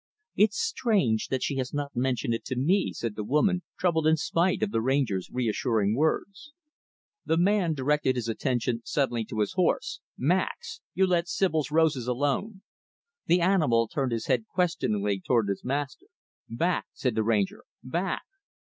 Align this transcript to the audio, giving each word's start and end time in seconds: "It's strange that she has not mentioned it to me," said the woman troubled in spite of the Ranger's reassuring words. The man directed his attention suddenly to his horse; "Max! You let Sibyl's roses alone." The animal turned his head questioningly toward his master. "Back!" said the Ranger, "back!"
"It's 0.35 0.57
strange 0.59 1.27
that 1.27 1.43
she 1.43 1.57
has 1.57 1.75
not 1.75 1.95
mentioned 1.95 2.33
it 2.33 2.43
to 2.45 2.55
me," 2.55 2.91
said 2.91 3.15
the 3.15 3.23
woman 3.23 3.61
troubled 3.77 4.07
in 4.07 4.17
spite 4.17 4.63
of 4.63 4.71
the 4.71 4.81
Ranger's 4.81 5.29
reassuring 5.29 5.95
words. 5.95 6.53
The 7.23 7.37
man 7.37 7.75
directed 7.75 8.15
his 8.15 8.27
attention 8.27 8.81
suddenly 8.83 9.25
to 9.25 9.41
his 9.41 9.53
horse; 9.53 9.99
"Max! 10.17 10.81
You 10.95 11.05
let 11.05 11.27
Sibyl's 11.27 11.69
roses 11.69 12.07
alone." 12.07 12.63
The 13.27 13.41
animal 13.41 13.87
turned 13.87 14.11
his 14.11 14.25
head 14.25 14.45
questioningly 14.51 15.19
toward 15.21 15.49
his 15.49 15.63
master. 15.63 16.07
"Back!" 16.49 16.87
said 16.93 17.13
the 17.13 17.21
Ranger, 17.23 17.63
"back!" 17.83 18.23